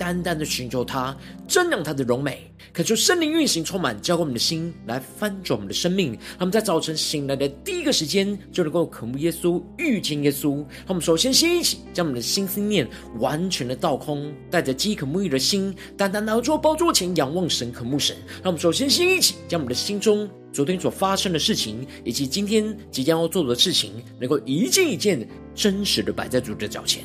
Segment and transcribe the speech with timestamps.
[0.00, 1.14] 单单的寻求他，
[1.46, 6.12] 增长他的荣美，恳求圣灵运行，充满浇灌我们的心，来翻转我们的生命。
[6.12, 10.56] 让我们在早晨醒来的第一个时间，就能够渴慕耶稣，遇见耶稣。
[10.56, 18.16] 让我们首先先一起将我们的心思念完全的倒空，带着饥渴沐浴的心，单单来到宝座前仰望神，渴慕神。
[18.36, 27.04] 让我们首先先一起将我们的心中昨天所发生的事情，以及今天即将要做的事情，能够一件一件真实的摆在主的脚前。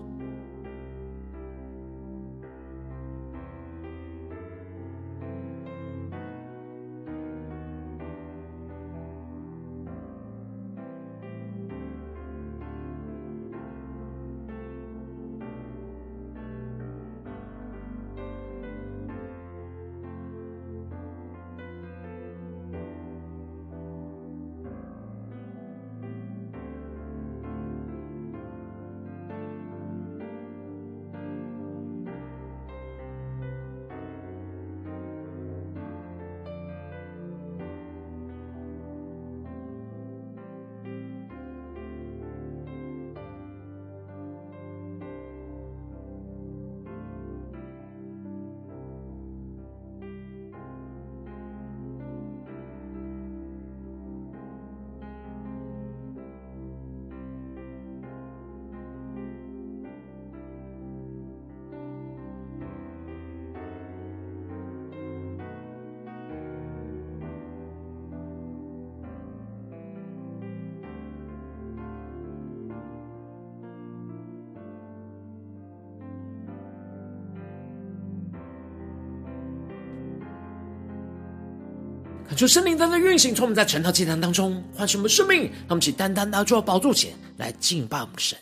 [82.41, 88.35] 求圣灵单单运行，从我们在晨套祭坛当中唤醒我们生命，让我们起单单拿出宝座前来敬拜我们的神。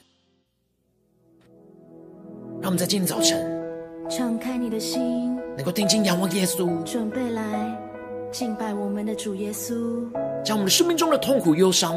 [2.61, 3.45] 让我们在今天早晨
[4.09, 7.77] 敞开你的心，能够定睛仰望耶稣，准备来
[8.31, 9.73] 敬拜我们的主耶稣，
[10.45, 11.93] 将我们的生命中的痛苦忧伤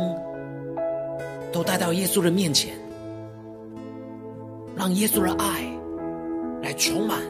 [1.53, 2.75] 都带到耶稣的面前，
[4.75, 5.73] 让耶稣的爱
[6.65, 7.21] 来充满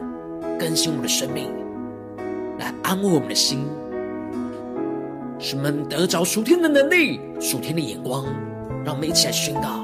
[0.57, 1.47] 更新我们的生命，
[2.57, 3.63] 来安慰我们的心。
[5.43, 8.23] 使我们得着属天的能力，属天的眼光，
[8.85, 9.83] 让我们一起来宣告。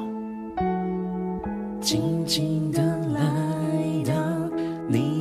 [1.82, 2.82] 静静的
[3.14, 3.22] 来
[4.06, 4.14] 到
[4.88, 5.19] 你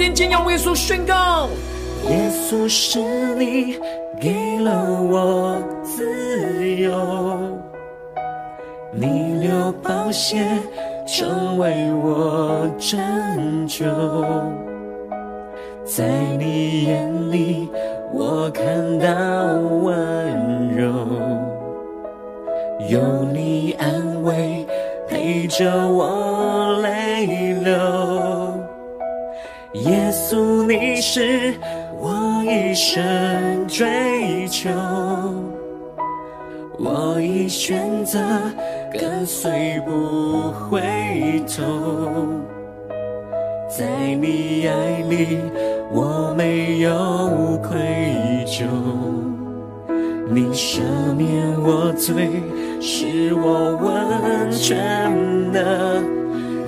[0.00, 1.48] 我们更加的定睛仰望耶稣，宣告：
[2.08, 2.98] 耶稣是
[3.34, 3.76] 你
[4.18, 6.90] 给了我自由，
[8.94, 10.42] 你流宝血
[11.06, 12.98] 成为我拯
[13.66, 13.84] 救，
[15.84, 16.08] 在
[16.38, 17.68] 你眼里
[18.14, 19.08] 我看到
[19.82, 20.90] 温柔。
[22.88, 22.98] 有
[23.34, 24.66] 你安慰，
[25.06, 26.39] 陪着我。
[29.74, 31.54] 耶稣，你是
[32.00, 34.68] 我一生追求，
[36.76, 38.18] 我已选择
[38.92, 40.82] 跟随不回
[41.46, 41.62] 头。
[43.68, 43.86] 在
[44.20, 45.38] 你爱里，
[45.92, 46.90] 我没有
[47.62, 47.78] 愧
[48.44, 48.64] 疚。
[50.32, 50.80] 你赦
[51.16, 52.28] 免我罪，
[52.80, 56.02] 使我完全的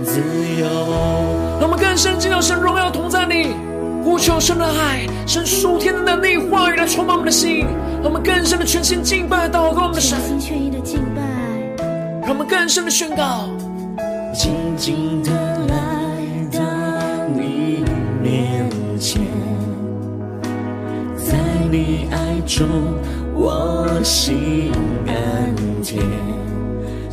[0.05, 0.21] 自
[0.61, 1.52] 由。
[1.63, 3.55] 让我们更深进到神荣耀同在你，
[4.03, 7.65] 呼求神的爱，神属天的能力话语来充满我们的心，
[8.03, 11.23] 让我们更深的全心敬拜祷告我们的神，全心全意的敬拜，
[12.23, 13.49] 让我们更深的宣告，
[14.35, 15.31] 静静的
[15.69, 15.79] 来
[16.51, 16.59] 到
[17.33, 17.85] 你
[18.21, 18.69] 面
[18.99, 19.23] 前，
[21.17, 21.37] 在
[21.71, 22.67] 你爱中
[23.37, 24.73] 我心
[25.07, 25.15] 甘
[25.81, 26.03] 甜，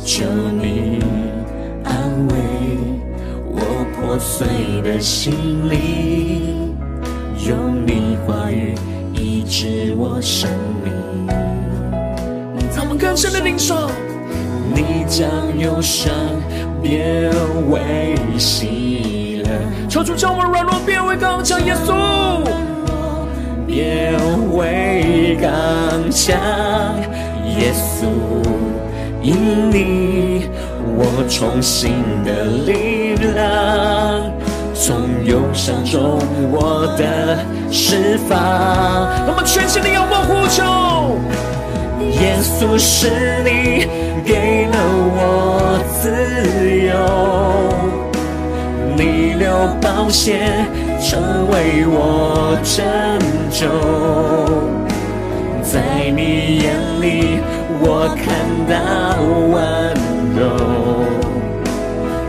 [0.04, 0.24] 求
[0.60, 0.98] 你
[1.84, 1.94] 安
[2.26, 2.59] 慰。
[4.00, 4.46] 破碎
[4.82, 5.32] 的心
[5.68, 6.74] 灵，
[7.46, 8.74] 用你话语
[9.12, 10.50] 医治我生
[10.82, 10.92] 命。
[12.74, 13.90] 让我们更深的领受，
[14.74, 16.12] 你将忧伤
[16.82, 17.30] 变
[17.70, 19.50] 为喜乐，
[19.88, 21.94] 求主将我软弱变为刚强，耶稣。
[23.66, 24.18] 变
[24.56, 26.34] 为刚强，
[27.58, 28.08] 耶稣，
[29.22, 30.46] 因你
[30.96, 31.94] 我重新
[32.24, 34.30] 的力量，
[34.74, 36.18] 从忧伤中
[36.50, 37.38] 我的
[37.70, 38.38] 释放。
[39.26, 40.62] 我们全心的仰望呼求，
[42.20, 43.08] 耶稣是
[43.44, 43.86] 你
[44.24, 44.76] 给了
[45.16, 46.10] 我自
[46.86, 46.90] 由。
[48.96, 49.48] 你流
[49.80, 50.48] 宝血，
[51.00, 52.84] 成为我拯
[53.50, 53.66] 救。
[55.62, 57.38] 在你眼里，
[57.80, 58.26] 我看
[58.66, 58.74] 到
[59.52, 59.54] 温
[60.40, 60.46] 柔，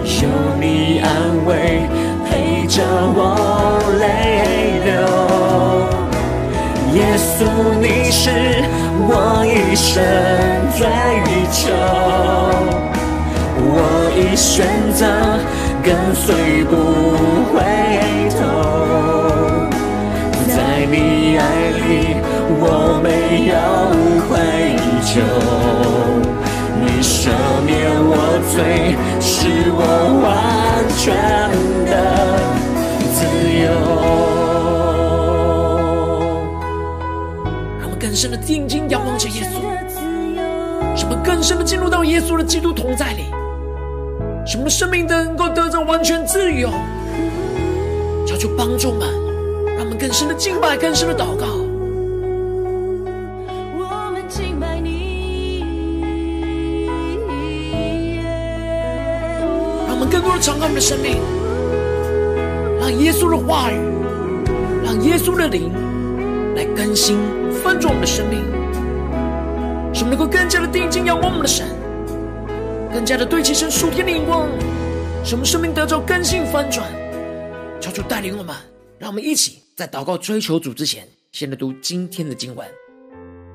[0.04, 0.28] 有
[0.60, 1.08] 你安
[1.46, 1.88] 慰，
[2.26, 2.84] 陪着
[3.16, 4.04] 我泪
[4.84, 4.92] 流。
[6.94, 7.40] 耶稣，
[7.80, 8.20] 你是
[9.08, 9.10] 我
[9.46, 10.04] 一生
[10.76, 10.80] 追
[11.54, 11.72] 求，
[13.64, 13.66] 我
[14.18, 15.08] 已选择。
[15.84, 16.72] 跟随不
[17.52, 17.58] 回
[18.38, 18.40] 头，
[20.48, 20.96] 在你
[21.40, 21.42] 爱
[21.72, 21.82] 里
[22.60, 22.64] 我
[23.02, 23.08] 没
[23.50, 23.52] 有
[24.30, 24.30] 愧
[25.02, 25.12] 疚，
[26.80, 27.10] 你赦
[27.66, 27.72] 免
[28.62, 29.82] 罪，使我
[30.22, 31.16] 完全
[31.90, 31.94] 的
[33.16, 33.26] 自
[33.60, 33.66] 由。
[37.80, 39.62] 让我们更深的定睛仰望着耶稣，
[40.96, 43.26] 什么更深的进入到耶稣的基督同在里。
[44.46, 46.70] 什么生命能够得到完全自由？
[48.28, 49.08] 求主帮助们，
[49.76, 51.61] 让我们更深的敬拜，更深的祷告。
[60.42, 61.20] 敞开我们的生命，
[62.80, 63.78] 让耶稣的话语，
[64.84, 65.72] 让耶稣的灵
[66.56, 67.20] 来更新
[67.64, 68.42] 翻转我们的生命，
[69.94, 71.68] 使我们能够更加的定睛仰望我们的神。
[72.92, 74.50] 更加的对齐神属天的眼光，
[75.24, 76.92] 使我们生命得着更新翻转。
[77.80, 78.56] 求主带领我们，
[78.98, 82.68] 让我们一起在祷告追求主之前，先来读今天的经文。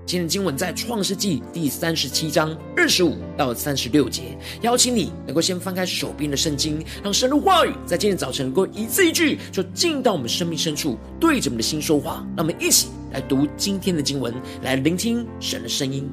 [0.06, 4.38] 今天的经文在创世纪第三十七章二十五到三十六节。
[4.62, 12.24] 邀请你能够先翻开手边的圣经，让神的话语在今天早晨能够一字一句，就进到我们生命深处，对着我们的心说话。
[12.36, 14.32] 让我们一起来读今天的经文，
[14.62, 16.08] 来聆听神的声音。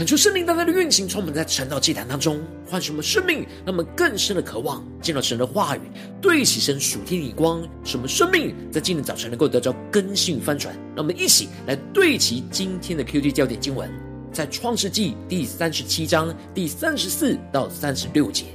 [0.00, 5.80] 恳求圣灵大大的运行，充满在晨祷祭坛当中，唤醒我们生命，让我们更深的渴望见到神的话语，
[6.22, 10.74] 对齐神属天的光，使我们生命在今天早晨能够得到更新翻转。
[10.96, 13.90] 让我们一起来对齐今天的 QD 焦点经文，
[14.32, 18.46] 在创世纪第三十七章第三十四到三十六节。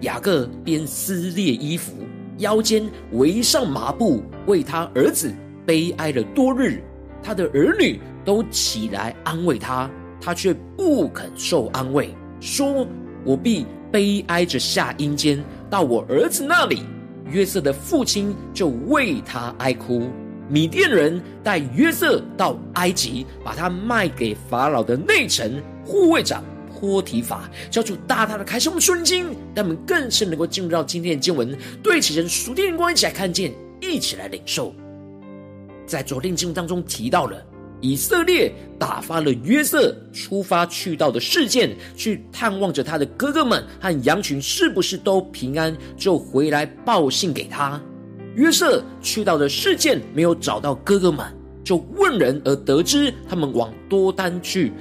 [0.00, 1.92] 雅各边撕裂衣服，
[2.38, 5.30] 腰间围上麻布，为他儿子
[5.66, 6.82] 悲哀了多日。
[7.22, 9.90] 他的儿女都起来安慰他。
[10.20, 12.86] 他却不肯受安慰，说
[13.24, 16.82] ：“我必悲哀着下阴间，到我儿子那里。”
[17.30, 20.10] 约瑟的父亲就为他哀哭。
[20.48, 26.42] 米甸人带约瑟到埃及，把他卖给法老的内臣护卫长
[26.80, 34.74] 波提法，叫主大大的开示我们属灵经，让我们更是能够进入到今天的经文，对齐人属天的光，一起来看见，一起来领受。
[35.86, 37.40] 在昨天经文当中提到了。
[37.80, 47.80] 以色列打发了约瑟出发去到的事件，去探望着他的哥哥们和羊群是不是都平安，就回来报信给他。
[48.34, 51.26] 约瑟去到的事件没有找到哥哥们，
[51.64, 54.72] 就问人而得知他们往多丹去。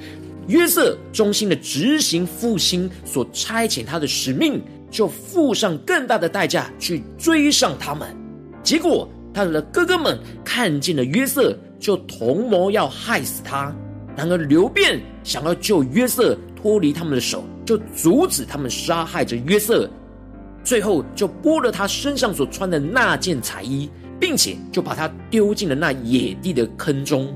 [0.47, 8.15] 约瑟忠心的执行父亲所差遣他的使命，就付上更大的代价去追上他们。
[8.61, 11.57] 结果他的哥哥们看见了约瑟。
[11.79, 13.73] 就同谋要害死他，
[14.15, 19.89] 然而流便想要救约瑟脱离他们的手，就阻止他们杀害着约瑟。
[20.61, 27.33] 最后就剥了他身上所穿的那件彩衣，并且就把他丢进了那野地的坑中。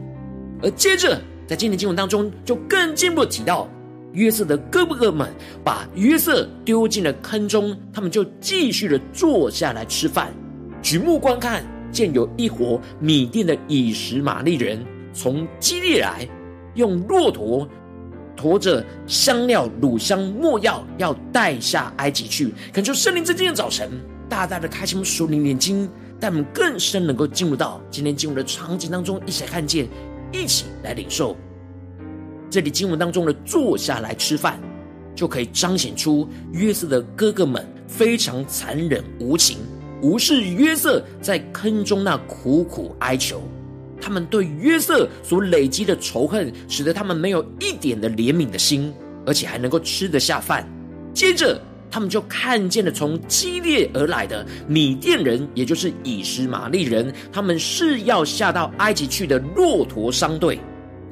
[0.61, 3.67] 而接着在今天经文当中，就更进一步提到
[4.11, 5.29] 约瑟的哥哥们
[5.63, 10.33] 把约瑟丢进了坑中，他们就继续的坐下来吃饭，
[10.81, 11.63] 举目观看。
[11.93, 14.83] 见有一伙米甸的以实玛利人
[15.13, 16.27] 从基列来，
[16.73, 17.69] 用骆驼
[18.35, 22.51] 驮着香料、乳香、没药，要带下埃及去。
[22.73, 23.91] 恳求圣灵在今天早晨
[24.27, 25.87] 大大的开启我们属灵眼睛，
[26.19, 29.87] 带我们更深能够进入到今天经文的场景当中，一起来看见，
[30.31, 31.37] 一起来领受。
[32.49, 34.59] 这里经文当中的坐下来吃饭，
[35.15, 39.57] 就可以彰显出约瑟的哥哥们非常残忍无情。
[40.03, 43.41] 无视约瑟在坑中那苦苦哀求，
[44.01, 48.93] 他们对约瑟所累积的仇恨，使得他们没有一点的怜悯的心，
[49.25, 50.69] 而且还能够吃得下饭。
[51.13, 51.57] 接着，
[51.89, 60.59] 他们就看见了从基列而来的米甸人，也就是以实玛利人，他们是要下到埃及去的骆驼商队。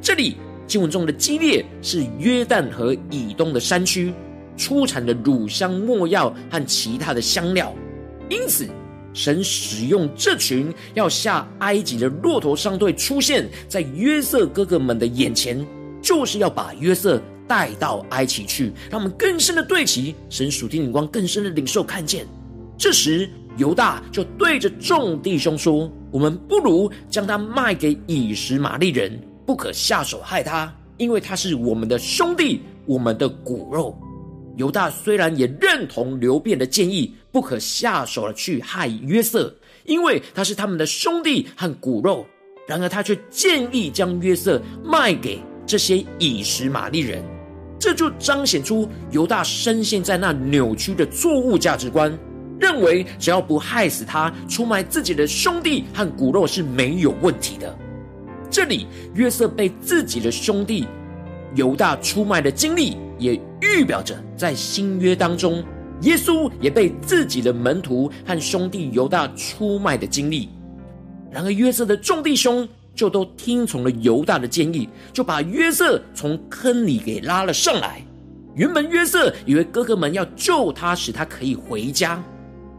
[0.01, 0.35] 这里
[0.67, 4.13] 经文中的基列是约旦河以东的山区，
[4.57, 7.73] 出产的乳香、没药和其他的香料，
[8.29, 8.67] 因此。
[9.13, 15.65] 神使用这群要下埃及的骆驼商队出现在约瑟哥哥们的眼前，
[16.01, 22.25] 就是要把约瑟带到埃及去，让我们更深的对齐神属天眼光，更深的领受看见。
[22.77, 33.95] 这时犹大就对着众弟兄说：“我们不如将他卖给以实玛利人，不可下手害他，因为他是我们的兄弟，我们的骨肉。”
[34.57, 42.25] 犹大虽然也认同流便的建议，不可下手了去害约瑟，因为他是他们的兄弟和骨肉。
[42.67, 47.23] 然而他却建议将约瑟卖给这些以实玛利人，
[47.79, 52.17] 这就彰显出犹大深陷在那扭曲的错误价值观，
[52.59, 57.75] 认为只要不害死他，出卖自己的兄弟和骨肉是没有问题的。
[58.49, 60.85] 这里约瑟被自己的兄弟
[61.55, 65.63] 犹大出卖的经历，也预表着在新约当中，
[66.01, 70.49] 耶稣也被自己的门徒和兄弟犹大出卖的经历。
[71.31, 78.05] 然而约瑟的众弟兄就都听从了犹大的建议，就把约瑟从坑里给拉了上来。
[78.55, 82.21] 原本约瑟以为哥哥们要救他，使他可以回家，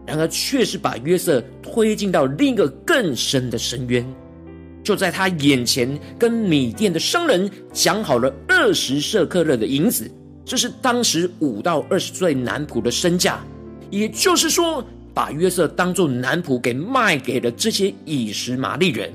[0.06, 4.06] 然而却是把约瑟推进到另一个更深的深渊。
[4.84, 10.10] 就在他眼前，跟米店的商人讲好了二十舍客勒的银子。
[10.44, 13.38] 这是当时五到二十岁男仆的身价，
[13.90, 14.84] 也就是说，
[15.14, 19.12] 把约瑟当做男仆给卖给了这些以实玛利人，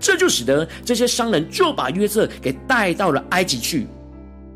[0.00, 3.86] 这就使得这些商人就把约瑟给带到了埃及去。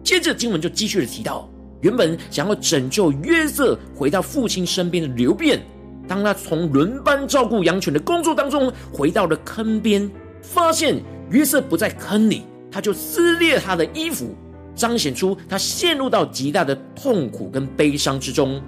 [0.02, 1.49] 接着经文就继续的提到，
[1.82, 5.61] 原本想要拯救约瑟回到父亲身边的流便，
[6.08, 14.35] 当他从轮班照顾羊群的工作当中回到了坑边，发现约瑟不在坑里，他就撕裂他的衣服。
[14.76, 18.62] 彰显出他陷入到极大的痛苦跟悲伤之中。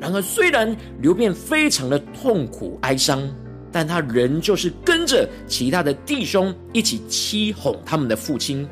[0.00, 3.28] 然而，虽然流便非常的痛苦哀伤，
[3.72, 8.66] 但他仍旧是跟着其他的弟兄一起欺哄他们的父亲。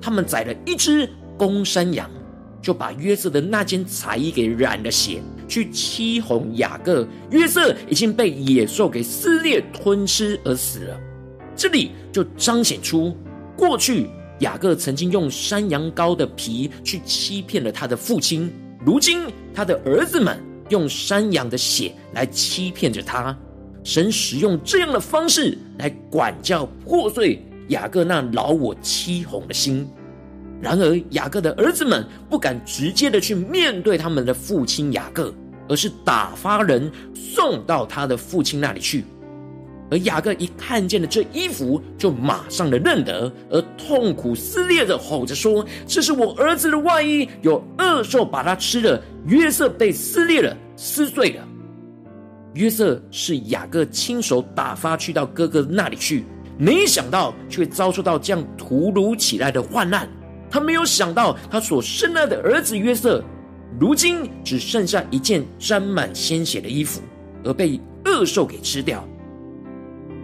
[0.00, 1.08] 他们宰了一只
[1.38, 2.10] 公山羊，
[2.60, 7.06] 就把约瑟的那件彩衣给染了血，去欺哄雅各。
[7.30, 10.98] 约瑟已经被野兽给撕裂吞吃而死了。
[11.54, 13.16] 这里就彰显出
[13.56, 14.08] 过去
[14.42, 18.52] 雅各曾经用山羊羔的皮去欺骗了他的父亲，
[18.84, 20.36] 如今他的儿子们
[20.68, 23.36] 用山羊的血来欺骗着他。
[23.84, 29.88] 神使用这样的方式来管教破碎雅各那老我欺哄的心。
[30.60, 35.32] 然而雅各的儿子们不敢直接的去面对他们的父亲雅各，
[35.68, 39.04] 而是打发人送到他的父亲那里去。
[39.92, 51.46] 而雅各一看见了这衣服，就马上的认得，而痛苦撕裂的吼着说：“这是我儿子的外衣，有恶兽把它吃了。”约瑟被撕裂了，撕碎了。
[52.54, 56.24] 约瑟是雅各亲手打发去到哥哥那里去，
[56.56, 60.08] 没想到却遭受到这样突如其来的患难。
[60.50, 63.22] 他没有想到，他所深爱的儿子约瑟，
[63.78, 67.02] 如今只剩下一件沾满鲜血的衣服，
[67.44, 69.06] 而被恶兽给吃掉。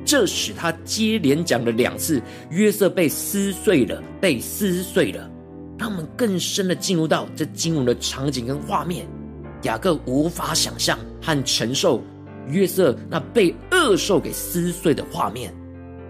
[0.08, 5.30] 这使他接连讲了两次，约瑟被撕碎了，被撕碎了，
[5.78, 9.06] 让我们更深的进入到这经文的场景跟画面。
[9.64, 12.02] 雅各无法想象和承受
[12.46, 15.54] 约瑟那被恶兽给撕碎的画面。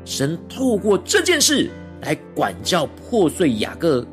[0.04, 1.68] 神透过这件事
[2.00, 4.06] 来管教破碎雅各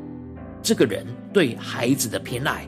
[0.62, 2.66] 这个人对孩子的偏爱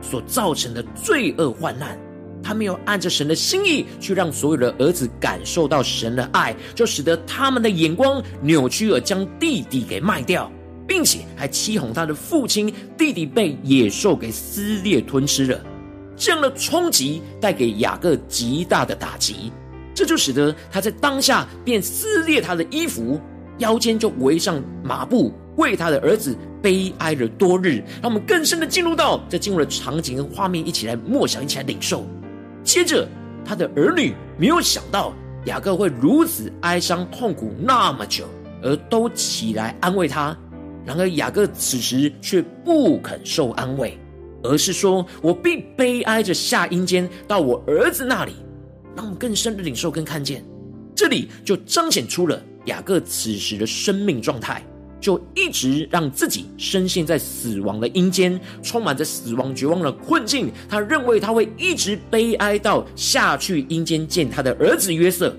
[0.00, 1.98] 所造成的罪恶患难。
[2.42, 10.50] 他没有按着神的心意去让所有的儿子感受到神的爱，就使得他们的眼光扭曲，而将弟弟给卖掉，
[10.86, 12.72] 并且还欺哄他的父亲。
[12.98, 15.60] 弟弟被野兽给撕裂吞吃了，
[16.16, 19.52] 这样的冲击带给雅各极大的打击，
[19.94, 23.20] 这就使得他在当下便撕裂他的衣服，
[23.58, 27.82] 腰间就围上麻布，为他的儿子悲哀了多日。
[28.00, 32.06] 让我们更深的进入到这进入的场景跟画面，一起来默想，一起来领受。
[32.64, 33.06] 接着，
[33.44, 35.12] 他的儿女没有想到
[35.46, 38.24] 雅各会如此哀伤痛苦那么久，
[38.62, 40.36] 而都起来安慰他。
[40.84, 43.98] 然而雅各此时却不肯受安慰，
[44.42, 48.32] 而是说：“我必悲哀着下阴间到我儿子那里。”
[48.94, 50.44] 让我们更深的领受跟看见，
[50.94, 54.62] 这里就彰显出了雅各此时的生命状态。
[55.02, 60.50] 就一直让自己深陷在死亡的阴间，充满着死亡绝望的困境。
[60.68, 65.36] 他认为他会一直悲哀到下去阴间见他的儿子约瑟。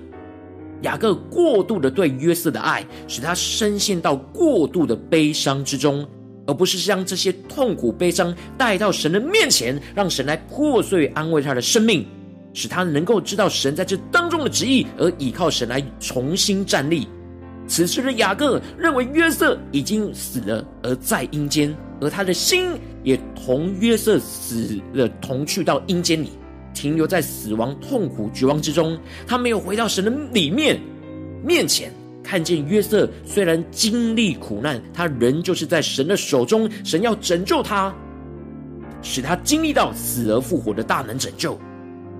[0.82, 6.06] 雅各过度的对约瑟的爱，使他深陷到过度的悲伤之中，
[6.46, 12.06] 而不是将这些痛苦悲伤带到神的面前，让神来破碎安慰他的生命，
[12.52, 17.08] 使他能够知道神在这当中的旨意，而依靠神来重新站立。
[17.66, 22.72] 此时的雅各认为约瑟已经死了，而在阴间，而他的心
[23.02, 26.30] 也同约瑟死了同去到阴间里，
[26.74, 28.98] 停留在死亡痛苦绝望之中。
[29.26, 30.78] 他没有回到神的里面
[31.42, 31.90] 面前，
[32.22, 37.94] 看见约瑟虽然经历苦难，他仍旧是在神的手中，神要拯救他，
[39.00, 41.58] 使他经历到死而复活的大能拯救。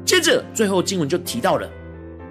[0.06, 1.68] 接着，最后经文就提到了。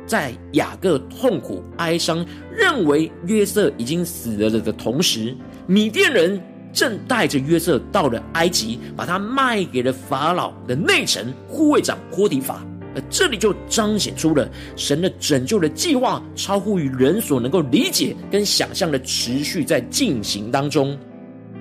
[0.06, 5.36] 在雅各痛苦哀伤，认为约瑟已经死了的同时，
[5.66, 12.63] 米甸人正带着约瑟到了埃及，把他卖给了法老的内臣护卫长波提法。
[12.96, 20.96] 而这里就彰显出了神的拯救的计划，超乎于人所能够理解跟想象的，持续在进行当中。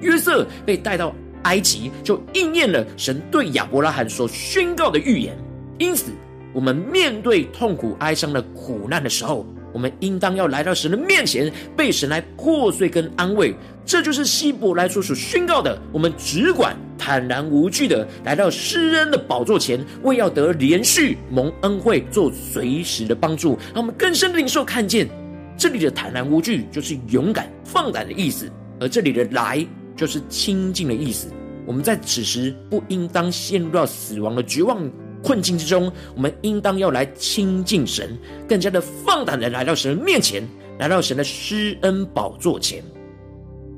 [0.02, 5.34] 约瑟被带到埃及，就应验了神对亚伯拉罕所宣告的预言。
[5.78, 6.12] 因此，
[6.52, 13.54] 我们面对痛苦哀伤的苦难的时候，我们应当要来到神的面前，被神来破碎跟安慰。
[13.84, 23.58] 这就是希伯来书所宣告的：我们只管坦然无惧的来到施恩的宝座前，为要得连续蒙恩惠，做随时的帮助。
[23.74, 25.08] 让我们更深的领受看见，
[25.56, 31.28] 这里的坦然无惧就是勇敢放胆的意思，而这里的来就是亲近的意思。
[31.66, 34.88] 我们在此时不应当陷入到死亡的绝望
[35.22, 40.46] 困境之中，我们应当要来亲近神，更加的放胆的来到神的面前，
[40.78, 42.82] 来到神的施恩宝座前。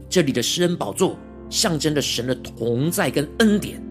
[0.08, 1.18] 这里的施恩宝座
[1.50, 3.82] 象征着神的同在跟恩典。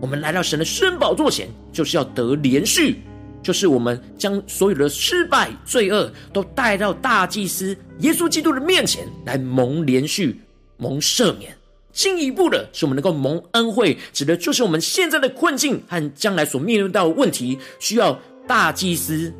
[0.00, 3.02] 我们来到神的施恩宝座前，就是要得连续，
[3.42, 10.40] 就是我们将所有的失败、罪恶都带到大祭司耶稣基督的面前来蒙连续、
[10.76, 11.56] 蒙赦免。
[11.92, 19.32] 进一步的是，我们能够蒙恩惠，指的就是我们现在的困境和将来所面临到的问题，需要大祭司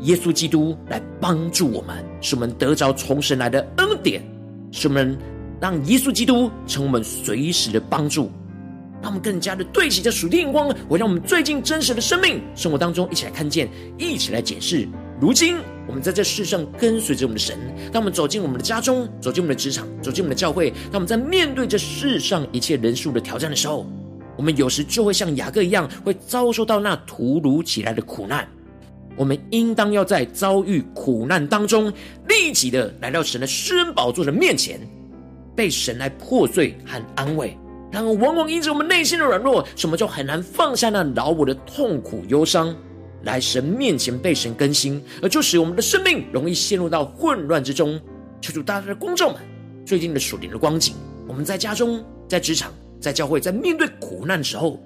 [0.00, 4.22] 耶稣基督来帮助我们，使我们得着从神来的恩典，
[4.70, 5.16] 使我们
[5.60, 8.30] 让耶稣基督成我们随时的帮助，
[9.02, 14.86] 让我们更加的对齐这属天眼光，会让我们最近真实的生命生活当中一起来看见，一起来解释。
[15.20, 17.58] 如今我们在这世上跟随着我们的神，
[17.92, 23.86] 当我们走进我们的家中，走进我们的职场，走进我们的教会，当我们在面对这世上一切人数的挑战的时候，
[24.34, 28.48] 我们有时就会像雅各一样，会遭受到那突如其来的苦难。
[29.14, 31.92] 我们应当要在遭遇苦难当中，
[32.26, 34.80] 立即的来到神的施恩宝座的面前。
[35.54, 37.54] 被神来破碎和安慰，
[37.90, 42.74] 然而往往因着我们内心的软弱，什么就很难放下那老我的痛苦忧伤，
[43.22, 48.00] 来神面前被神更新，而就使我们的生命容易陷入到混乱之中。
[48.40, 49.40] 求主大大的光照们，
[49.84, 50.94] 最近的属灵的光景，
[51.28, 54.80] 我们在家中、在职场、在教会，在面对苦难的时候，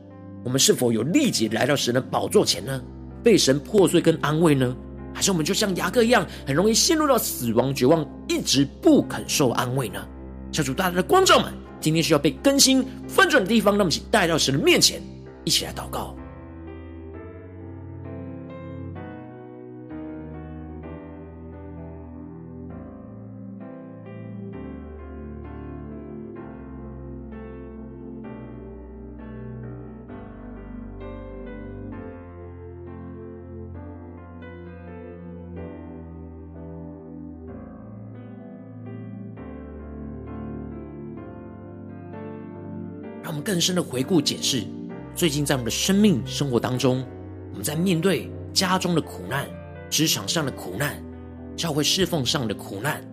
[0.44, 2.82] 我们是否有立即来到神的宝座前呢？
[3.22, 4.76] 被神破碎跟安慰呢？
[5.14, 10.04] 还是我们就像雅各一样，很容易陷入到死亡绝望，一直不肯受安慰呢？
[10.50, 15.00] 求主大大的光照们，今天需要被更新翻转的地方，让我们一起带到神的面前，
[15.44, 16.16] 一起来祷告。
[43.44, 44.64] 更深的回顾检视，
[45.14, 47.04] 最近在我们的生命生活当中，
[47.50, 49.46] 我们在面对家中的苦难、
[49.90, 50.96] 职场上的苦难、
[51.54, 53.04] 教会侍奉上的苦难，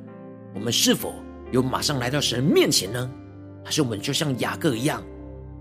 [0.56, 1.14] 我们是否
[1.52, 3.12] 有马上来到神面前呢？
[3.64, 5.04] 还是我们就像雅各一样，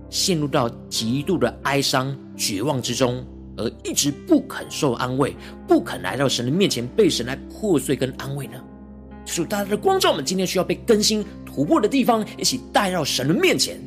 [0.09, 5.35] 陷入到极度的哀伤、绝望之中，而一直不肯受安慰，
[5.67, 8.55] 不肯来到神的面前，被神来破碎跟安慰呢？
[9.27, 13.81] 主大大的光照，我们今天需要被更新突破的地方，一起带到神的面前。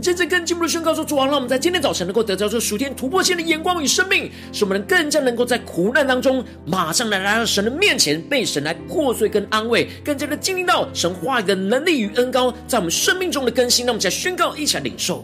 [0.00, 13.84] 们真正更进一步的宣告说：“主啊，让我们在今天早晨能够得到这属天突破性的眼光与生命，使我们能更加能够在苦难当中，马上来来到神的面前，被神来破碎跟安慰，更加的经历到神话语的能力与恩高在我们生命中的更新。
[13.84, 15.22] 让我们再宣告，一起来领受。”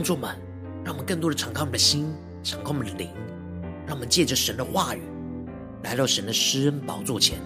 [0.00, 0.34] 帮助们，
[0.82, 2.10] 让我们更多的敞开我们的心，
[2.42, 3.10] 敞开我们的灵，
[3.86, 5.02] 让我们借着神的话语，
[5.82, 7.38] 来到神的施恩宝座前，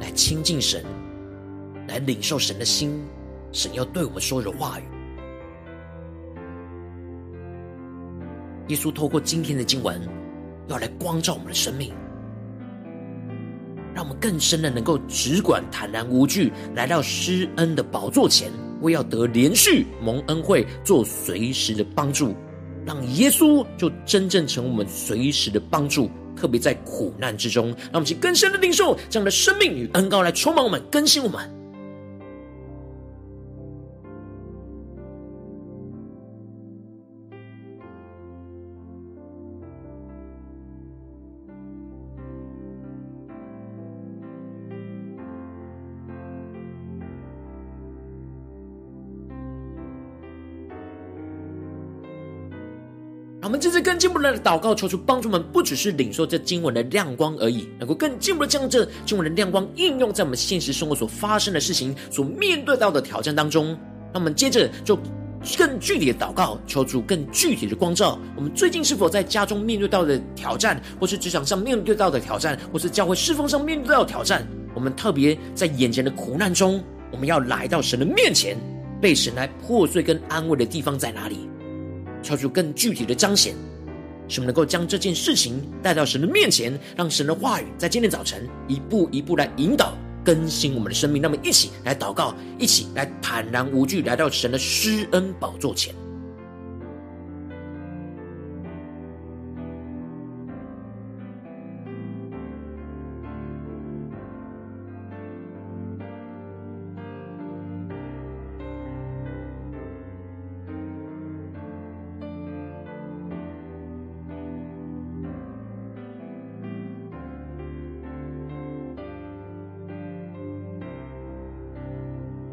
[0.00, 0.84] 来亲近神，
[1.86, 3.00] 来领受神的心，
[3.52, 4.82] 神要对我们说的话语。
[8.66, 10.02] 耶稣透过今天的经文，
[10.66, 11.94] 要来光照我们的生命，
[13.94, 18.50] 让我们更深的能够只管坦然无惧，来到施恩的宝座前。
[18.80, 22.34] 为要得连续蒙恩惠，做随时的帮助，
[22.86, 31.59] 让耶稣就真正成为我们随时的帮助，特别在苦难之中，让我们去更深的领受这样的生命与恩膏来充满我们，更新我们。
[53.60, 63.78] 们这次更进一步的祷告，求主帮助我们，不只是领受这经文的亮光而已，能够更进一步的将这经文的亮光应用在我们现实生活所发生的事情、所面对到的挑战当中。
[64.14, 64.98] 那我们接着就
[65.58, 74.42] 更具体的祷告，求主更具体的光照我们最近是否在家中面对到的挑战，或是职场上面对到的挑战，或是教会侍奉上面对到挑战。
[74.74, 78.56] 我们特别在眼前的苦难中，我们要来到神的面前，
[79.02, 81.46] 被神来破碎跟安慰的地方在哪里？
[82.22, 83.54] 求主更具体的彰显，
[84.28, 91.20] 使我们能够将这件事情带到神的面前，让神的话语在今天早晨一步一步来引导更新我们的生命。
[91.20, 95.94] 那么，一起来祷告，一起来坦然无惧来到神的施恩宝座前。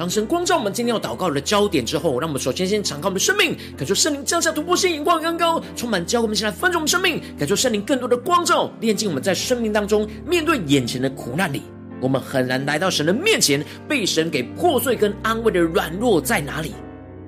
[0.09, 11.61] 神光照我们今天要祷告的焦点之后，让我们首先先敞开我们的生命，感受圣灵降下突破性眼光，刚刚充满教会，我们先来分盛我们生命，感受圣灵更多的光照，炼净我们在生命当中面对眼前的苦难里，
[12.01, 16.73] 我们很难来到神的面前，被神给破碎跟安慰的软弱在哪里？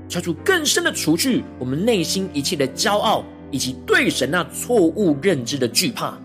[0.07, 6.17] 求主更深的除去我们内心一切的骄傲，以及对神那错误认知的惧怕。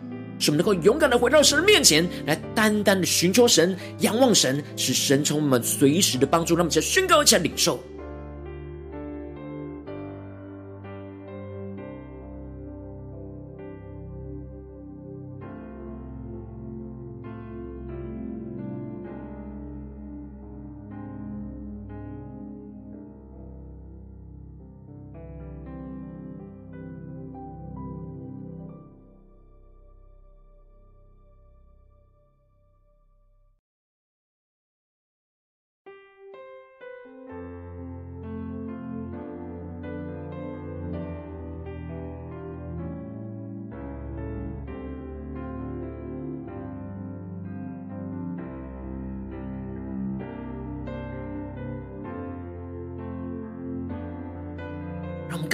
[0.44, 6.54] 使我们能够勇敢的回到神的面前来，单单的寻求神、仰望神，使神从我们随时的帮助。
[6.54, 7.82] 让我们一起来宣告，一起来领受。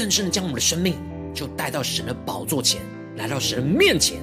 [0.01, 0.95] 更深的将我们的生命
[1.35, 2.81] 就带到神的宝座前，
[3.19, 4.17] 来到神面前，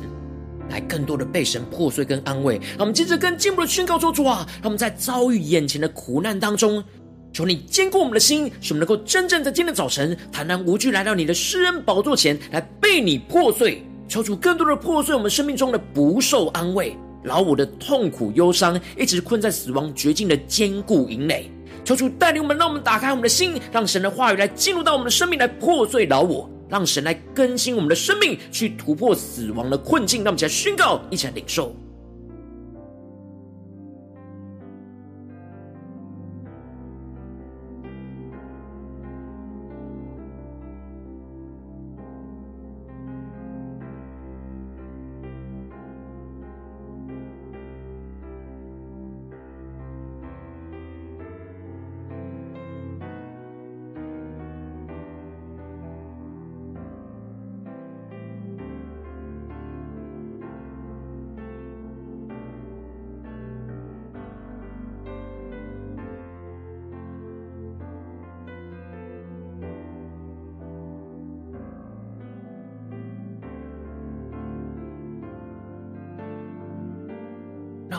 [0.71, 2.55] 来更多的被神破碎跟安慰。
[2.69, 6.83] 让我们接着更进一步的宣告说：主啊，让我们在遭遇眼前的苦难当中，
[7.31, 21.51] 求你坚固我们的心，使我们能够真正在今天早晨坦然无惧来到你的施恩宝座前来被你破碎，求主更多的破碎我们生命中的不受安慰、老我的痛苦忧伤，一直困在死亡绝境的坚固营垒。
[21.87, 30.21] 求主带领我们，让我们打开我们的心，让神的话语来进入到我们的生命，来破碎老我，让神来更新我们的生命，去突破死亡的困境。
[30.21, 31.73] 让我们一起来宣告，一起来领受。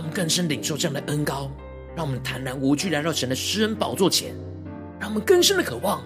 [0.09, 1.51] 更深领受这样的恩膏，
[1.97, 4.35] 让我们坦然无惧来到神的施恩宝座前，
[5.01, 6.03] 让我们更深的渴望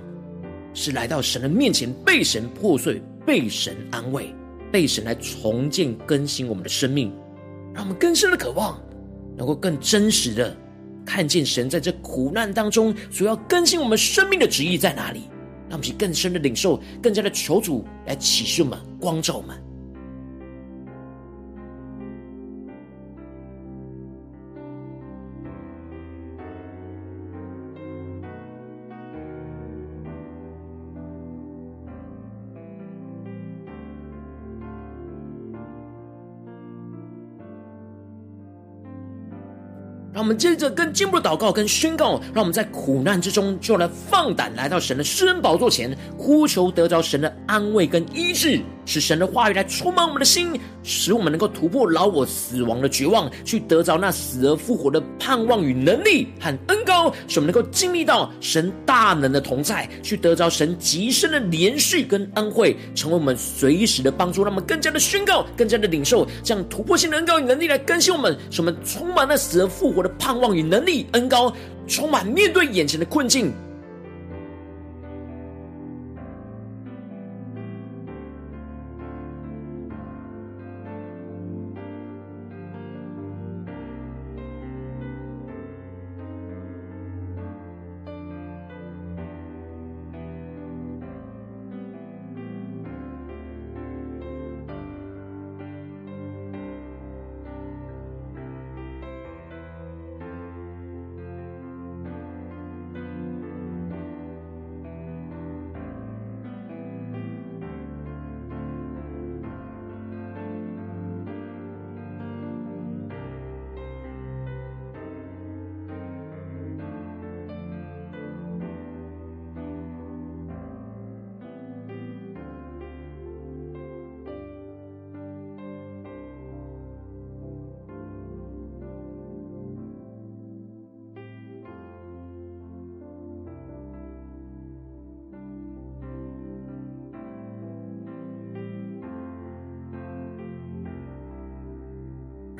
[0.74, 4.34] 是来到神的面前，被神破碎，被神安慰，
[4.70, 7.12] 被神来重建更新我们的生命。
[7.74, 8.80] 让我们更深的渴望，
[9.36, 10.56] 能够更真实的
[11.04, 15.22] 看见神在这苦难当中所要更新我们生命的旨意在哪里。
[15.68, 19.56] 让我们去更深的领受，更加的求主来启示我们，光照我们。
[40.22, 50.52] 我们接着更进一步的祷告跟宣告，让我们在苦难之中就来放胆来到神的施恩宝座前，呼求得着神的安慰跟医治，使神的话语来充满我们的心，
[50.84, 56.81] 使我们能够突破老我死亡的绝望，去得着那死而复活的盼望与能力和恩
[57.26, 64.42] 使我们能够经历到神大能的同在，去得着神极深的怜恤跟恩惠，成为我们随时的帮助。
[64.44, 71.52] 让我们更加的宣告，更加的领受，这样突破性的恩高与能力来更新我们，使我们充满了死而复活的盼望与能力，恩高
[71.86, 73.52] 充满面对眼前的困境。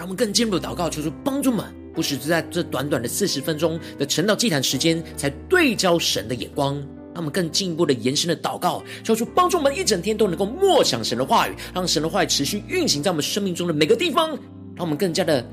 [0.03, 6.75] 让我们更进一步的祷告，求主帮助们，不只是在这短短的四十分钟的晨祷祭坛时间，才对焦神的眼光。
[7.15, 14.31] 让我们更进一步的延伸的祷告，求主帮助我们一整天都能够默想神的话语，让神的话语持续运行在我们生命中的每个地方，
[14.75, 15.47] 让我们更加的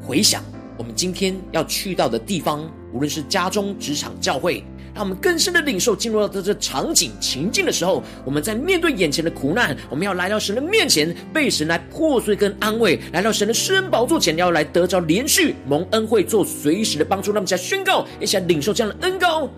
[0.00, 0.40] 回想
[0.78, 4.62] 我们今天要去到的地方，无论是家中、职场、教会。
[4.94, 17.30] 让我们更深的领受，进入到这这场景情境的时候，我们在面对眼前的苦难，我们要来到神的面前，被神来破碎跟安慰；来到神的施恩宝座前，要来得着连续蒙恩惠，做随时的帮助。
[17.32, 19.48] 让我们来宣告，一起来领受这样的恩膏。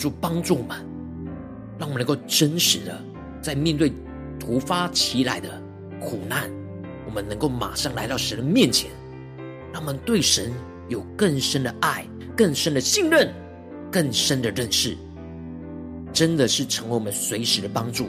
[0.00, 0.78] 主帮助我们，
[1.78, 2.98] 让我们能够真实的
[3.42, 3.92] 在面对
[4.38, 5.62] 突发其来的
[6.00, 6.50] 苦难，
[7.04, 8.90] 我们能够马上来到神的面前，
[9.74, 10.50] 让我们对神
[10.88, 13.30] 有更深的爱、更深的信任、
[13.92, 14.96] 更深的认识，
[16.14, 18.08] 真的是成为我们随时的帮助。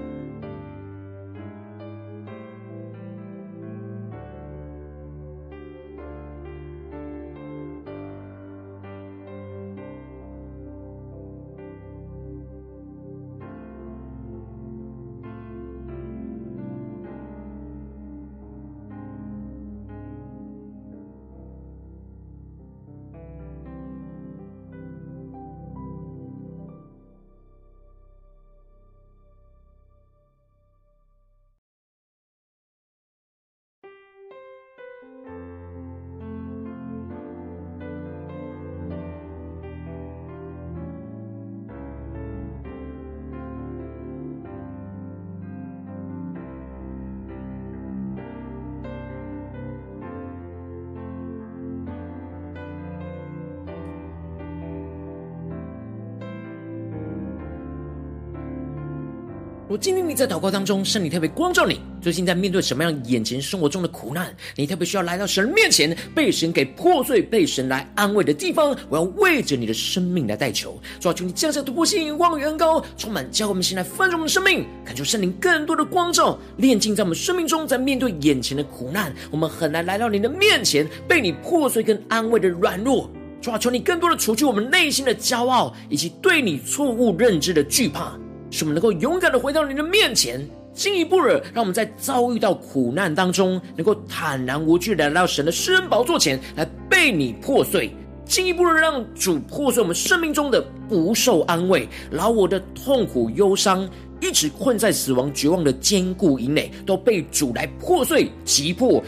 [60.13, 61.79] 在祷告当中，圣灵特别光照你。
[62.01, 68.75] 最近在面对什么样眼前生活中的苦难，你特别需要来到神面前，被神给破碎，被神来安慰的地方。
[68.89, 77.67] 我要为着你的生命来代求，主啊，求你降下突破性眼光与恩膏，充满教我们心来翻转我们的生命，恳求圣灵更多的光照，炼净在我们生命中。
[77.67, 83.09] 在面对眼前的苦难，我们很难来到你的面前，被你破碎跟安慰的软弱。
[83.41, 88.17] 主啊，求你更多的除去我们内心的骄傲，以及对你错误认知的惧怕。
[88.51, 97.89] 使我们能够勇敢的回到你的面前，进一步的让我们在遭遇到苦难当中，能够坦然无惧的来到神的施恩宝座前来被你破碎，
[98.25, 103.89] 进一步的让主破碎我们生命中的不受安慰，老我的痛苦忧伤，
[104.19, 109.01] 一直困在死亡绝望的坚固营垒，都被主来破碎击破。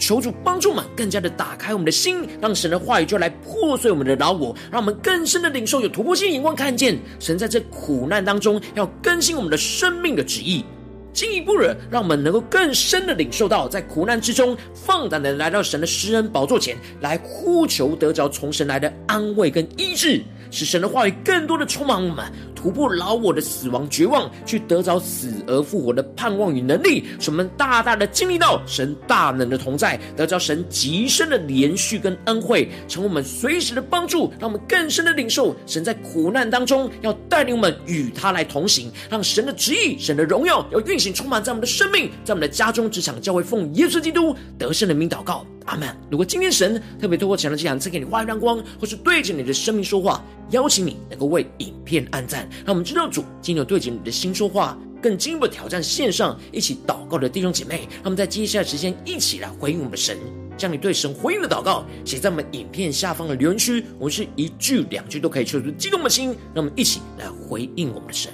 [0.00, 10.64] 求主帮助我们，更加的打开我们的心，让神的话语就来破碎我们的老我，让我们更深的领受有突破性眼光，看见神在这苦难当中要更新我们的生命的旨意，
[11.12, 20.22] 进一步的让我们能够更深的领受到，在苦难之中放胆的来到神的施恩宝座前来呼求，得着从神来的安慰跟医治。
[20.50, 22.24] 使神的话语更多的充满我们，
[22.54, 45.46] 突破老我的死亡绝望，去得着死而复活的盼望与能力，使我们大大的经历到神大能的同在，得着神极深的连续跟恩惠，成为我们随时的帮助，让我们更深的领受神在苦难当中要带领我们与他来同行，让神的旨意、神的荣耀要运行充满在我们的生命，在我们的家中、职场、教会，奉耶稣基督得胜的名祷告。
[45.66, 45.88] 阿门。
[46.10, 57.88] 如果今天神特别透过这样的讲赐给你话语亮光，或是对着你的生命说话，邀请你能够为影片按赞，让我们知道主今天对着你的心说话，更进一步挑战线上一起祷告的弟兄姐妹。
[57.94, 60.16] 让我们在接下来时间一起来回应我们的神，
[60.56, 68.32] 将你对神回应的祷告写在我们影片下方的留言区，我们是一句两句都可以说出激动的心，让我们一起来回应我们的神。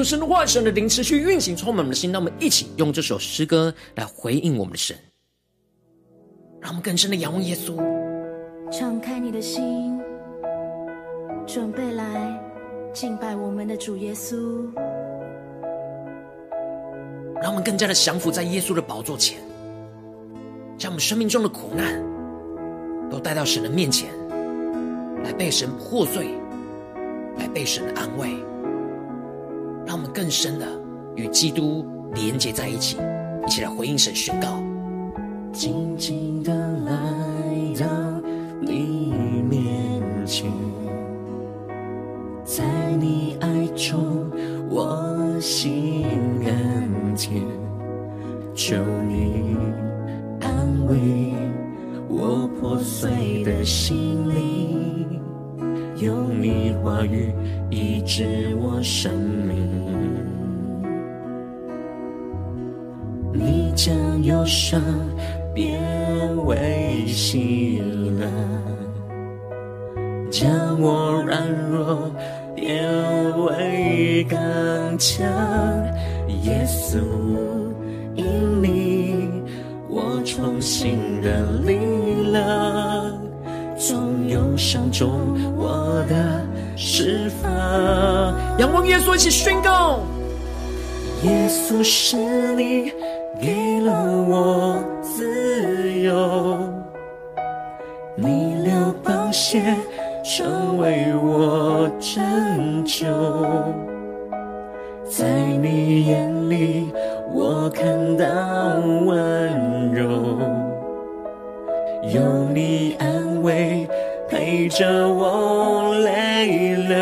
[0.00, 2.10] 恳求神的话、神的灵持续运行，充满我们的心。
[2.10, 4.96] 让我们一起用这首诗歌来回应我们的神，
[6.58, 7.76] 让我们更深的仰望耶稣。
[8.72, 10.00] 敞开你的心，
[11.46, 12.40] 准备来
[12.94, 14.36] 敬拜我们的主耶稣。
[17.42, 19.38] 让我们更加的降服在耶稣的宝座前，
[20.78, 22.02] 将我们生命中的苦难
[23.10, 24.08] 都带到神的面前，
[25.22, 26.30] 来被神破碎，
[27.36, 28.30] 来被神安慰。
[29.86, 30.66] 让我们更深的
[31.16, 32.96] 与基督连接在一起，
[33.46, 34.62] 一起来回应神宣告：
[35.52, 36.52] 静静的
[36.84, 36.92] 来
[37.78, 37.86] 到
[38.60, 40.50] 你面前，
[42.44, 42.64] 在
[42.98, 44.30] 你爱中
[44.68, 46.04] 我心
[46.44, 47.42] 安恬，
[48.54, 48.76] 求
[49.08, 49.56] 你
[50.40, 50.96] 安慰
[52.08, 55.20] 我破碎的心灵。
[56.00, 57.32] 用你话语
[57.70, 59.59] 医治我生命，
[64.50, 64.82] 伤
[65.54, 65.80] 变
[66.44, 67.80] 为喜
[68.18, 68.26] 乐，
[70.28, 70.50] 将
[70.82, 72.10] 我软弱
[72.56, 72.84] 变
[73.44, 74.38] 为刚
[74.98, 75.24] 强。
[76.42, 76.98] 耶稣，
[78.16, 78.24] 因
[78.60, 79.28] 你
[79.88, 81.76] 我重新的力
[82.32, 82.42] 量。
[83.78, 85.08] 从忧伤中
[85.56, 86.44] 我的
[86.76, 87.48] 释放，
[88.58, 90.00] 仰望耶稣一起宣告：
[91.22, 92.16] 耶稣是
[92.56, 92.92] 你
[93.40, 96.58] 给了我自由，
[98.14, 98.72] 你流
[99.02, 99.62] 宝血
[100.22, 103.06] 成为我拯救，
[105.08, 105.24] 在
[105.62, 106.92] 你眼里
[107.32, 107.84] 我看
[108.18, 108.26] 到
[109.06, 110.06] 温柔，
[112.12, 112.20] 有
[112.52, 113.88] 你安慰
[114.28, 116.98] 陪着我泪流，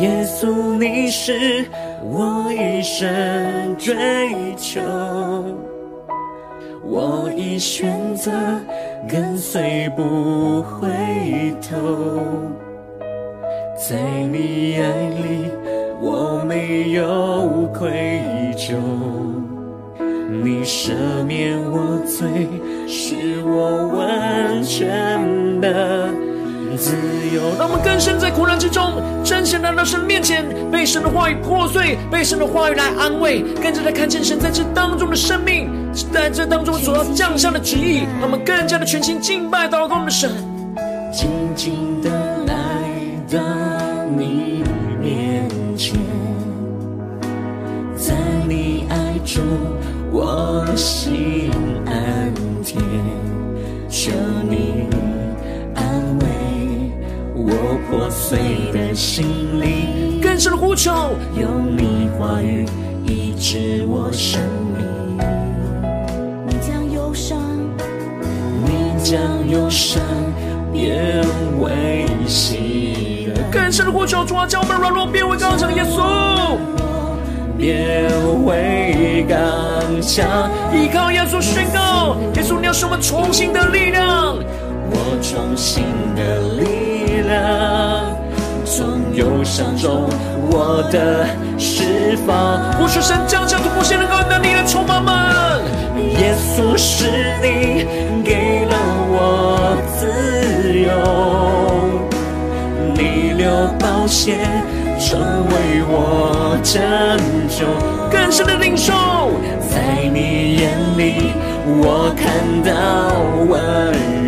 [0.00, 1.64] 耶稣，你是
[2.02, 3.94] 我一生追
[4.56, 4.80] 求，
[6.82, 8.32] 我已选择
[9.06, 10.88] 跟随不回
[11.60, 11.76] 头，
[13.76, 13.96] 在
[14.32, 15.50] 你爱里
[16.00, 18.22] 我没有愧
[18.56, 18.76] 疚。
[20.42, 20.92] 你赦
[21.26, 22.48] 免我罪，
[22.86, 26.08] 是我完全的
[26.80, 26.96] 自
[27.34, 27.54] 由。
[27.58, 35.68] 让我们更深在苦难之中，真实来到神面前，被神的话语破碎，被神的话语来安慰，更加的看见神在这当中的生命，
[36.12, 40.30] 在这当中所要降下的旨意，让我们更加的全心敬拜祷告我们的神，
[41.12, 42.10] 静静的
[42.46, 42.54] 来
[43.30, 43.38] 到
[44.16, 44.64] 你
[45.00, 45.94] 面前，
[47.94, 48.14] 在
[48.48, 49.44] 你爱中。
[50.12, 51.52] 我心
[51.86, 52.74] 安恬，
[53.88, 54.10] 求
[54.48, 54.69] 你
[57.90, 58.38] 破碎
[58.72, 59.26] 的心
[59.60, 60.20] 灵。
[60.22, 60.92] 更深的呼求，
[61.34, 62.64] 用你话语
[63.04, 64.40] 医治我生
[64.76, 64.86] 命。
[66.46, 67.36] 你将忧伤，
[68.64, 69.20] 你将
[69.50, 70.00] 忧伤
[70.72, 71.20] 变
[71.58, 73.34] 为喜乐。
[73.50, 76.56] 更深的呼求，主啊，将我们软弱变为刚强的耶稣。
[77.58, 78.08] 变
[78.44, 79.38] 为刚
[80.00, 84.38] 强，依靠耶稣宣告，耶稣你要使我们重新的力量，
[84.90, 85.84] 我重新
[86.14, 86.99] 的力量，
[88.64, 90.08] 从忧伤中
[90.50, 91.26] 我的
[91.58, 92.72] 释放。
[92.74, 95.12] 呼求神降下突破性能够能力来充满们。
[95.96, 97.06] 耶稣是
[97.42, 97.86] 你
[98.24, 98.76] 给了
[99.12, 100.06] 我自
[100.78, 100.90] 由，
[102.94, 104.36] 你流宝血。
[105.00, 106.78] 成为我拯
[107.48, 107.64] 救，
[108.12, 108.92] 更深的领受，
[109.70, 111.32] 在你眼里
[111.66, 112.28] 我看
[112.62, 112.70] 到
[113.46, 113.52] 温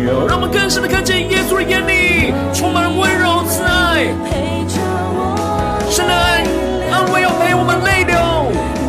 [0.03, 0.27] 柔。
[0.27, 4.79] 让我们更深的看见耶稣的眼里充满温柔慈爱，陪着
[5.15, 6.43] 我，神的爱
[6.91, 8.15] 安慰要陪我们泪流。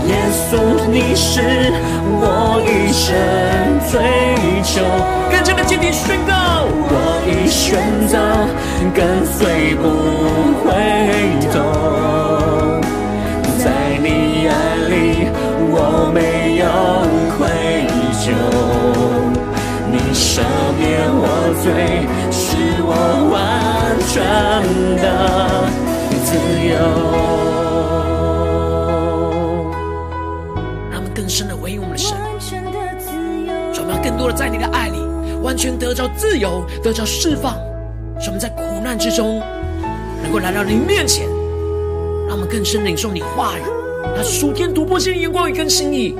[0.06, 0.14] 耶
[0.48, 0.58] 稣，
[0.90, 1.40] 你是
[2.20, 3.14] 我一生
[3.90, 4.00] 追
[4.62, 4.84] 求，
[5.30, 8.18] 更加的坚定宣告，我已选择
[8.94, 9.88] 跟随不
[10.62, 10.70] 回
[11.50, 12.80] 头，
[13.58, 13.64] 在
[14.02, 14.52] 你眼
[14.90, 14.92] 里
[15.72, 16.64] 我没有
[20.34, 20.42] 赦
[20.76, 21.70] 免我罪，
[22.32, 22.90] 使我
[23.30, 24.18] 完全
[24.98, 25.06] 的
[26.24, 26.34] 自
[26.66, 26.74] 由。
[30.90, 32.18] 让我们更深的回应我们的神，
[33.72, 34.98] 让我们更多的在你的爱里，
[35.40, 37.54] 完全得着自由，得着释放，
[38.18, 39.40] 使我们在苦难之中，
[40.20, 41.28] 能够来到你面前，
[42.26, 43.62] 让我们更深领受你话语，
[44.16, 46.16] 那属天突破性的眼光与更新意，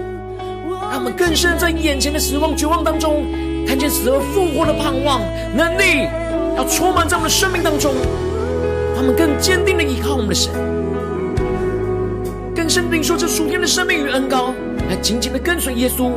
[0.88, 3.24] 让我们更深在眼前的死亡绝望当中，
[3.66, 5.20] 看见死而复活的盼望
[5.56, 6.08] 能力，
[6.56, 7.94] 要充满在我们的生命当中，
[8.94, 10.52] 他们更坚定的依靠我们的神。
[12.54, 14.54] 更深领受这属天的生命与恩膏，
[14.88, 16.12] 来紧紧的跟随耶稣，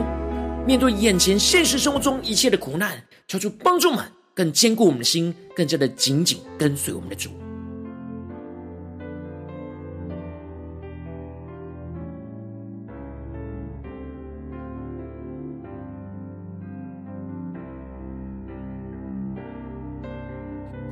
[0.66, 2.92] 面对眼前现实生活中一切的苦难，
[3.28, 7.30] 求主帮助们更坚固我们的心，更加的紧紧跟随我们的主。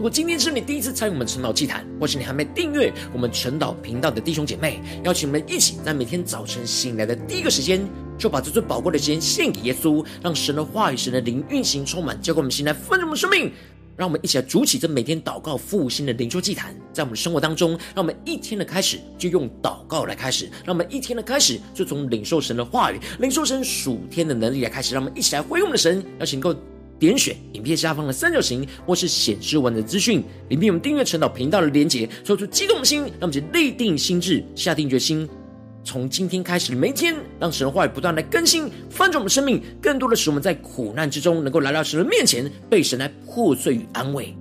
[0.05, 7.83] 果今天是你第一次参与我们晨祷祭坛，或是你还没订阅我们晨祷频道的弟兄姐妹，邀请我们一起在每天早晨醒来的第一个时间，
[8.15, 13.51] 就把这最宝贵的时间献给耶稣，让神的话语、神的灵运行充满，交给我们心来丰盛我们生命。
[13.97, 26.55] 让我们一起来筑起这每天祷告复兴的灵修祭坛，在我们生活当中，让我们一天的开始就用祷告来开始，让我们一天的开始就从领受神的话语、领受神属天的能力来开始，让我们一起来回应我们的神，邀请够。
[26.99, 35.27] 点选影片下方的三角形，或是显示完的资讯，里面我们订阅陈导频道的连结，说出激动的心，让我们就立定心智，下定决心，
[35.83, 44.35] 从今天开始每一天，让神的话语不断来更新，翻转我们生命，更多的使我们在苦难之中，能够来到神的面前，被神来破碎与安慰。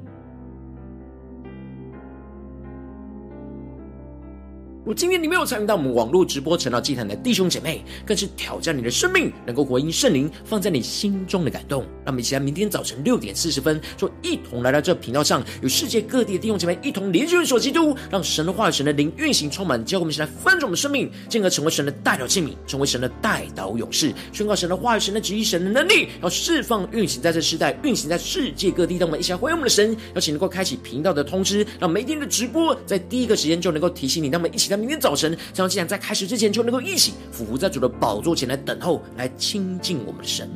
[4.84, 11.80] 如今天你没有参与到我们网络直播晨祷祭坛的弟兄姐妹，更是挑战你的生命，能够回应圣灵放在你心中的感动。
[12.04, 28.98] 让我们一起来，明天早晨六点四十分，就一同来到这频道上，与世界各地的弟兄姐妹一同连接、所基督，让神的话语、神的灵运行充满，教我们一起来翻转我们生命，进而成为神的代表器皿，成为神的代祷勇士，宣告神的话语、神的旨意、神的能力，要释放运行在这世代，运行在世界各地。
[28.98, 34.28] 让我们一起来回应我们的神，邀请能够开启频道的通知，让每天的直播在第一个时间就能够提醒你。
[34.28, 34.73] 让我们一起。
[34.76, 40.48] 明天早晨，这样既然在开始之前就能够一起俯伏在主的宝座前来等候，来亲近我们的神。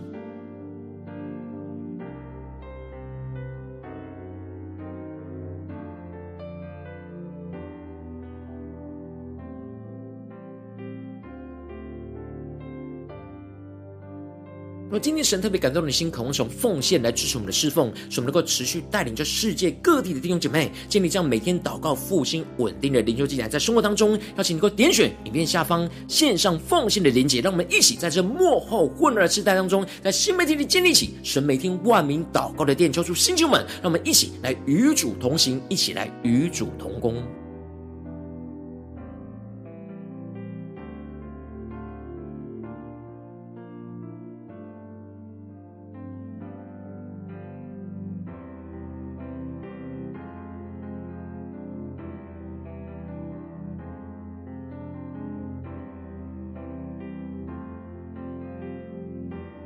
[14.91, 37.23] 而今天神特别感动你的心，渴望从奉献来支持我们的侍奉，使我们能够持续带领着世界各地的弟兄姐妹建立这样每天祷告复兴稳定的灵修祭坛，在生活当中，邀请你能够点选影片下方线上奉献的连结，让我们一起在这幕后混乱的时代当中，在新媒体里建立起神每天万名祷告的殿，求出星球们，让我们一起来与主同行，一起来与主同工。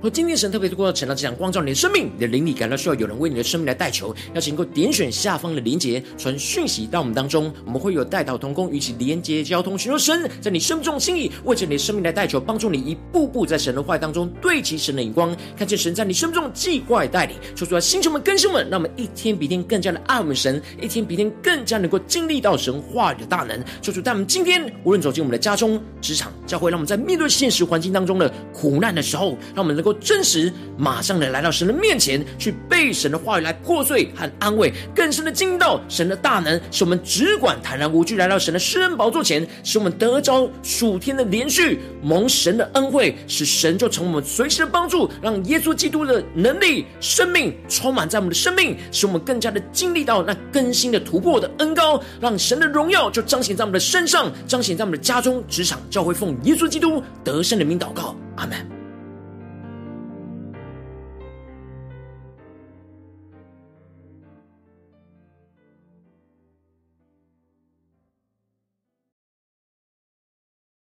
[0.02, 29.91] 和今天神特别透过晨祷这样光照你的生命，你的灵里感到需要有人为你的生命来代求，邀请能够点选下方的连结，传讯息到我们当中，我们会有代祷同工与其连结交通，寻求神在你生命中的心意，为着你的生命来代求，帮助你一步步在神的话当中对齐神的眼光，看见神在你生命中的计划带领，说出来，星球们、更新们，让我们一天比一天更加的爱我们神，一天比一天更加能够经历到神话语的大能，说出在我们今天无论走进我们的家中、职场、教会，让我们在面对现实环境当中的苦难的时候，让我们能够。
[29.94, 58.81] 真实，马上的来到神的面前，去被神的话语来破碎和安慰，更深的经历到神的大能，使我们只管坦然无惧来到神的施恩宝座前，使我们得着属天的连续蒙神的恩惠，使神就成我们随时的帮助，让耶稣基督的能力、生命充满在我们的生命，使我们更加的经历到那更新的突破的恩膏，让神的荣耀就彰显在我们的身上，彰显在我们的家中、职场、教会，奉耶稣基督得胜的名祷告，阿门。